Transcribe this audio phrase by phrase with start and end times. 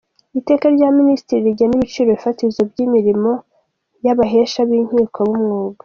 [0.39, 3.31] Iteka rya Minisitiri rigena ibiciro fatizo by’imirimo
[4.05, 5.79] y’Abahesha b’Inkiko b’Umwuga;.